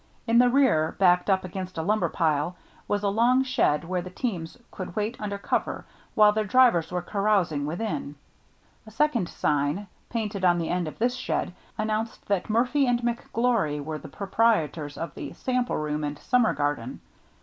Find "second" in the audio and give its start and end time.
8.89-9.29